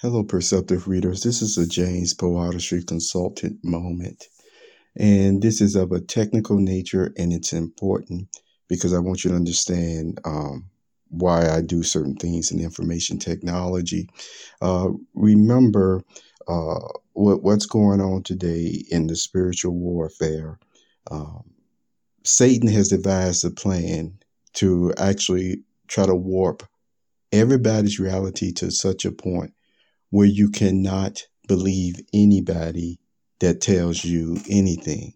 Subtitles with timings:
[0.00, 1.24] Hello, perceptive readers.
[1.24, 4.28] This is a James PoeArtistry Consultant moment.
[4.94, 8.28] And this is of a technical nature and it's important
[8.68, 10.70] because I want you to understand um,
[11.08, 14.08] why I do certain things in information technology.
[14.62, 16.04] Uh, remember
[16.46, 16.78] uh,
[17.14, 20.60] what, what's going on today in the spiritual warfare.
[21.10, 21.42] Um,
[22.22, 24.16] Satan has devised a plan
[24.52, 26.62] to actually try to warp
[27.32, 29.54] everybody's reality to such a point
[30.10, 32.98] where you cannot believe anybody
[33.40, 35.14] that tells you anything.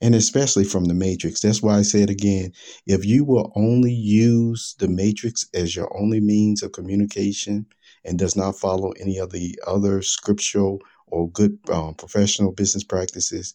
[0.00, 1.40] And especially from the matrix.
[1.40, 2.52] That's why I say it again.
[2.86, 7.66] If you will only use the matrix as your only means of communication
[8.04, 13.54] and does not follow any of the other scriptural or good um, professional business practices,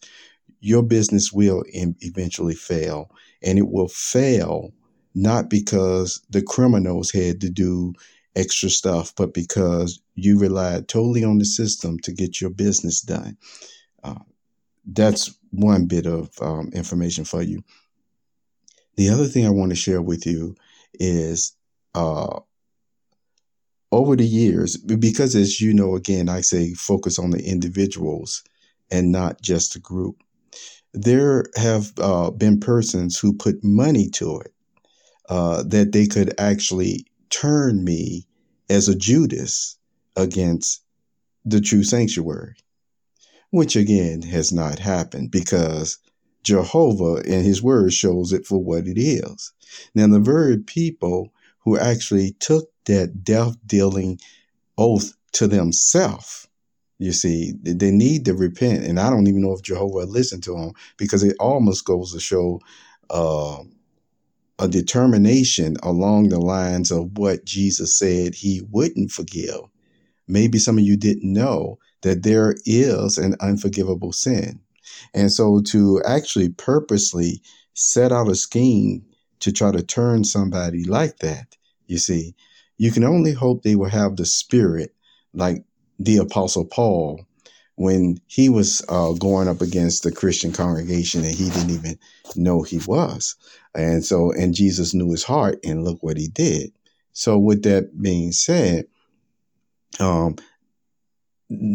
[0.60, 3.10] your business will eventually fail.
[3.42, 4.72] And it will fail
[5.14, 7.92] not because the criminals had to do
[8.36, 13.36] extra stuff, but because you relied totally on the system to get your business done.
[14.02, 14.14] Uh,
[14.86, 17.62] that's one bit of um, information for you.
[18.96, 20.56] The other thing I want to share with you
[20.94, 21.54] is
[21.94, 22.40] uh,
[23.92, 28.42] over the years, because as you know, again, I say focus on the individuals
[28.90, 30.16] and not just the group.
[30.94, 34.52] There have uh, been persons who put money to it
[35.28, 38.26] uh, that they could actually turn me
[38.70, 39.78] as a Judas
[40.16, 40.82] against
[41.44, 42.56] the true sanctuary,
[43.50, 45.98] which again has not happened because
[46.42, 49.52] Jehovah in his word shows it for what it is.
[49.94, 54.18] Now, the very people who actually took that death dealing
[54.76, 56.48] oath to themselves,
[56.98, 58.84] you see, they need to repent.
[58.84, 62.20] And I don't even know if Jehovah listened to them because it almost goes to
[62.20, 62.60] show
[63.10, 63.62] uh,
[64.58, 69.60] a determination along the lines of what Jesus said he wouldn't forgive.
[70.26, 74.60] Maybe some of you didn't know that there is an unforgivable sin.
[75.14, 77.42] And so to actually purposely
[77.74, 79.04] set out a scheme
[79.40, 81.56] to try to turn somebody like that,
[81.86, 82.34] you see,
[82.76, 84.94] you can only hope they will have the spirit
[85.32, 85.64] like
[85.98, 87.26] the Apostle Paul
[87.78, 91.96] when he was uh, going up against the Christian congregation and he didn't even
[92.34, 93.36] know he was.
[93.72, 96.72] And so, and Jesus knew his heart and look what he did.
[97.12, 98.86] So, with that being said,
[100.00, 100.34] um,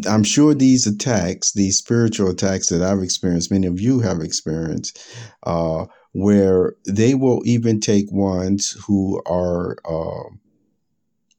[0.06, 5.02] I'm sure these attacks, these spiritual attacks that I've experienced, many of you have experienced,
[5.44, 10.30] uh, where they will even take ones who are uh,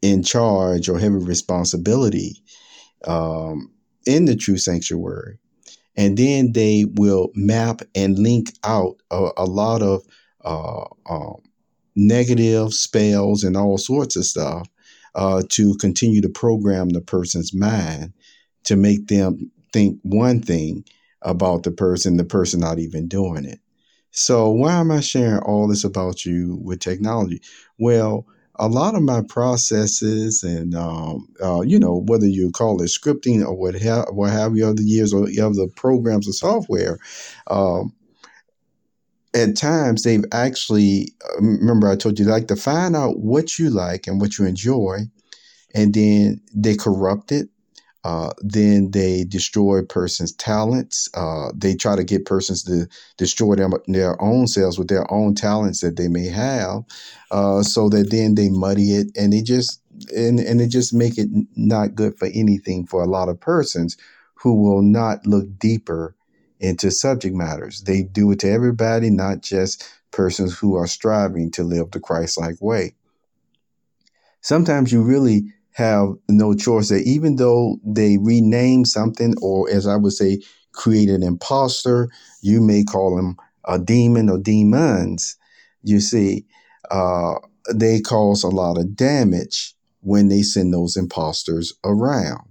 [0.00, 2.42] in charge or have a responsibility
[3.06, 3.73] um,
[4.06, 5.38] in the true sanctuary.
[5.96, 10.02] And then they will map and link out a, a lot of
[10.44, 11.36] uh, um,
[11.96, 14.68] negative spells and all sorts of stuff
[15.14, 18.12] uh, to continue to program the person's mind
[18.64, 20.84] to make them think one thing
[21.22, 23.60] about the person, the person not even doing it.
[24.10, 27.40] So, why am I sharing all this about you with technology?
[27.78, 28.26] Well,
[28.56, 33.44] a lot of my processes and um, uh, you know whether you call it scripting
[33.44, 36.98] or what have what have you other years or the programs or software
[37.48, 37.92] um,
[39.34, 43.70] at times they've actually uh, remember i told you like to find out what you
[43.70, 44.98] like and what you enjoy
[45.74, 47.48] and then they corrupt it
[48.04, 51.08] uh, then they destroy persons' talents.
[51.14, 55.34] Uh, they try to get persons to destroy them, their own selves with their own
[55.34, 56.84] talents that they may have,
[57.30, 59.80] uh, so that then they muddy it and they just
[60.14, 63.96] and and it just make it not good for anything for a lot of persons
[64.34, 66.14] who will not look deeper
[66.60, 67.82] into subject matters.
[67.82, 72.60] They do it to everybody, not just persons who are striving to live the Christ-like
[72.60, 72.94] way.
[74.40, 79.96] Sometimes you really have no choice that even though they rename something or as I
[79.96, 80.40] would say
[80.72, 82.08] create an imposter,
[82.42, 83.36] you may call them
[83.66, 85.36] a demon or demons,
[85.82, 86.44] you see,
[86.90, 87.34] uh,
[87.72, 92.46] they cause a lot of damage when they send those imposters around.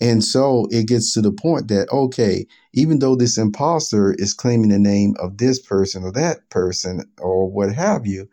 [0.00, 4.70] And so it gets to the point that, okay, even though this imposter is claiming
[4.70, 8.28] the name of this person or that person or what have you,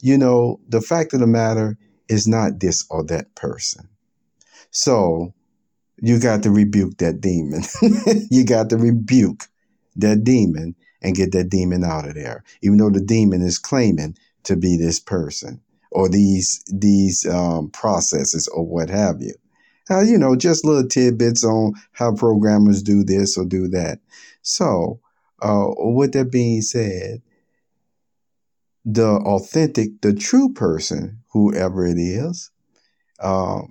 [0.00, 1.76] you know, the fact of the matter
[2.12, 3.88] is not this or that person.
[4.70, 5.32] So
[6.00, 7.62] you got to rebuke that demon.
[8.30, 9.46] you got to rebuke
[9.96, 14.16] that demon and get that demon out of there, even though the demon is claiming
[14.44, 15.60] to be this person
[15.90, 19.34] or these these um, processes or what have you.
[19.90, 23.98] Uh, you know, just little tidbits on how programmers do this or do that.
[24.42, 25.00] So,
[25.42, 27.20] uh, with that being said,
[28.84, 32.50] the authentic, the true person, whoever it is,
[33.20, 33.62] uh,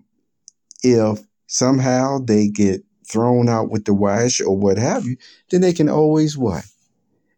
[0.83, 5.17] if somehow they get thrown out with the wash or what have you,
[5.49, 6.65] then they can always what?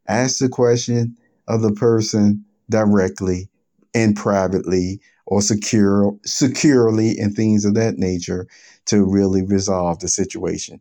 [0.08, 1.18] Ask the question
[1.48, 3.50] of the person directly
[3.94, 8.48] and privately or secure securely and things of that nature
[8.86, 10.80] to really resolve the situation.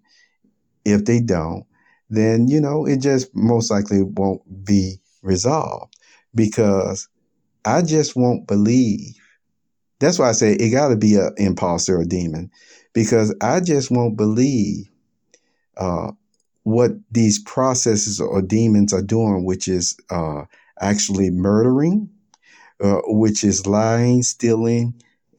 [0.84, 1.64] If they don't,
[2.10, 5.96] then you know it just most likely won't be resolved
[6.34, 7.08] because
[7.64, 9.14] I just won't believe.
[10.00, 12.50] That's why I say it got to be an imposter or demon
[12.92, 14.90] because I just won't believe
[15.76, 16.12] uh,
[16.64, 20.42] what these processes or demons are doing, which is uh,
[20.80, 22.08] actually murdering,
[22.80, 24.94] uh, which is lying, stealing,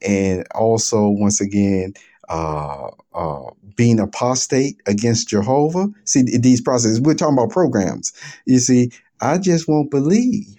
[0.06, 1.94] and also, once again,
[2.28, 5.88] uh, uh, being apostate against Jehovah.
[6.04, 8.12] See, these processes, we're talking about programs.
[8.46, 8.90] You see,
[9.20, 10.56] I just won't believe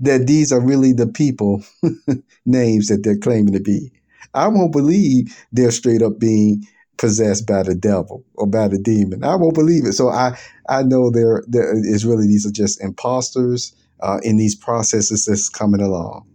[0.00, 1.62] that these are really the people
[2.46, 3.90] names that they're claiming to be.
[4.34, 6.66] I won't believe they're straight up being
[6.96, 9.24] possessed by the devil or by the demon.
[9.24, 9.92] I won't believe it.
[9.94, 14.54] So I I know there there is really these are just imposters uh, in these
[14.54, 16.26] processes that's coming along.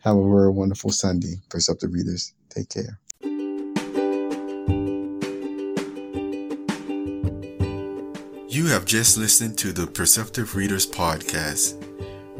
[0.00, 2.32] Have a very wonderful Sunday, Perceptive Readers.
[2.50, 2.98] Take care.
[8.48, 11.91] You have just listened to the Perceptive Readers podcast.